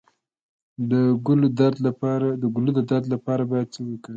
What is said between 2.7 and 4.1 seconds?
درد لپاره باید څه شی وکاروم؟